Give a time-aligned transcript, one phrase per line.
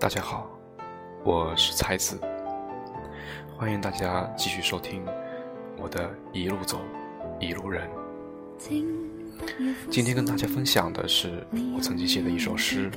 [0.00, 0.48] 大家好，
[1.24, 2.20] 我是才子，
[3.56, 5.04] 欢迎大家继续收听
[5.76, 6.80] 我的一路走，
[7.40, 7.90] 一路人。
[9.90, 12.88] 今天跟大家分享的是我曾经写的一首诗，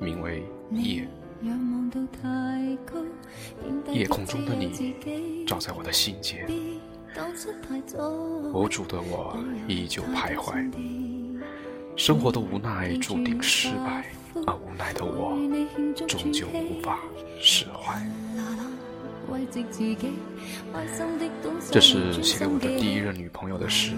[0.00, 0.42] 名为
[0.76, 1.08] 《夜》。
[3.92, 4.96] 夜空中的你，
[5.46, 6.44] 照在我的心间，
[8.52, 9.38] 无助的我
[9.68, 10.68] 依旧徘徊。
[11.94, 14.06] 生活的无奈注定失败，
[14.78, 15.36] 来的我
[16.06, 16.98] 终究无法
[17.40, 18.00] 释怀。
[21.70, 23.92] 这是写给我的第一任女朋友的诗，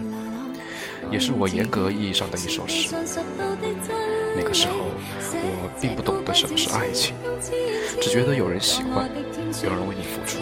[1.10, 2.94] 也是我严格意义上的一首诗。
[4.36, 7.14] 那个时候，我并不懂得什么是爱情，
[8.00, 9.10] 只觉得有人喜欢，
[9.64, 10.38] 有人为你付出，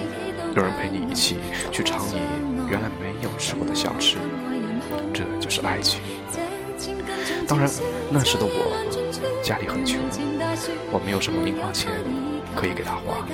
[0.55, 1.37] 有人陪你一起
[1.73, 2.21] 去尝你
[2.69, 4.19] 原来没有吃过的小吃，
[5.13, 6.01] 这就是爱情。
[7.49, 7.71] 当然，
[8.11, 9.04] 那时的我
[9.43, 10.01] 家里很穷，
[10.91, 11.91] 我没有什么零花钱
[12.57, 13.27] 可以给他花，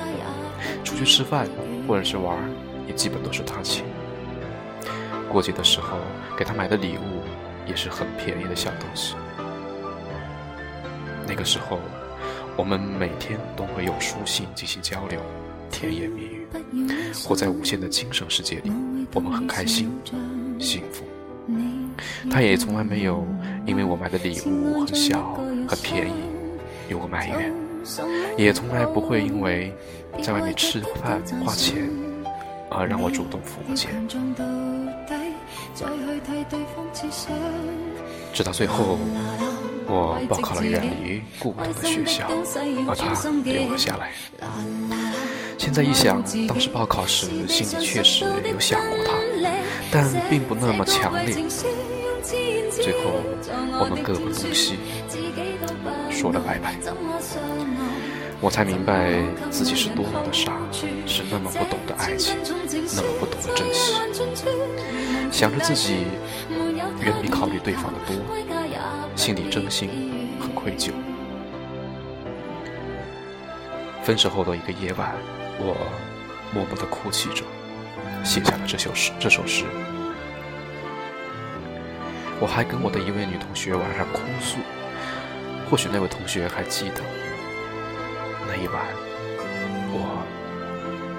[0.85, 1.49] 出去吃饭
[1.87, 2.37] 或者是玩，
[2.87, 3.85] 也基本都是他请。
[5.29, 5.99] 过节的时候
[6.37, 7.23] 给他买的礼物
[7.67, 9.15] 也是很便宜的小东西。
[11.27, 11.79] 那个时候，
[12.57, 15.21] 我们每天都会用书信进行交流，
[15.71, 16.49] 甜言蜜语，
[17.25, 18.73] 活在无限的精神世界里，
[19.15, 19.93] 我们很开心，
[20.59, 21.05] 幸福。
[22.31, 23.27] 他也从来没有
[23.67, 26.13] 因为我买的礼物很小很便宜
[26.89, 27.53] 有过埋怨，
[28.37, 29.73] 也从来不会因为
[30.23, 31.89] 在外面吃饭花钱
[32.69, 33.91] 而让我主动付过钱。
[38.33, 38.99] 直到最后，
[39.87, 42.29] 我报考了远离故土的学校，
[42.89, 43.13] 而他
[43.45, 44.13] 留了下来。
[45.59, 49.15] 现在一想，当时报考时心里确实有想过他，
[49.91, 51.37] 但并不那么强烈。
[52.83, 53.23] 最后，
[53.79, 54.79] 我们各奔东西，
[56.11, 56.75] 说了拜拜。
[58.41, 59.13] 我才明白
[59.51, 60.55] 自己是多么的傻，
[61.07, 62.37] 是那么不懂得爱情，
[62.97, 63.95] 那么不懂得珍惜。
[65.31, 66.07] 想着自己
[67.01, 68.17] 远比考虑对方的多，
[69.15, 69.91] 心里真心
[70.41, 70.91] 很愧疚。
[74.03, 75.15] 分手后的一个夜晚，
[75.59, 75.77] 我
[76.55, 77.45] 默默地哭泣着，
[78.25, 79.13] 写下了这首诗。
[79.21, 79.67] 这首诗。
[82.41, 84.57] 我还跟我的一位女同学晚上哭诉，
[85.71, 87.03] 或许那位同学还记得
[88.49, 88.83] 那一晚
[89.93, 90.25] 我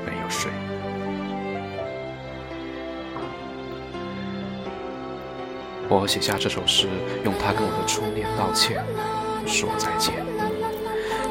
[0.04, 0.52] 没有睡。
[5.88, 6.88] 我写下这首诗，
[7.24, 8.84] 用它跟我的初恋道歉，
[9.46, 10.16] 说再见；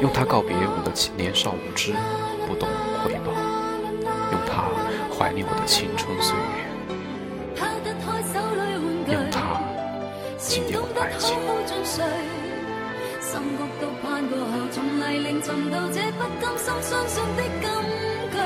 [0.01, 1.93] 用它告别我的年少无知，
[2.47, 2.69] 不懂
[3.03, 3.33] 回报；
[4.31, 4.63] 用它
[5.13, 6.71] 怀念我的青春岁月。
[10.51, 10.57] 爱
[11.17, 11.31] 情。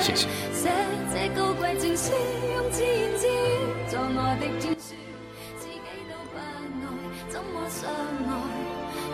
[0.01, 0.27] 谢谢。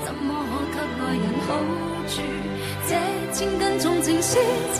[0.04, 0.28] 怎么
[0.74, 1.50] 可给爱人好
[2.10, 2.14] 处？
[2.88, 2.92] 这
[3.32, 4.38] 千斤重情书，
[4.74, 4.80] 在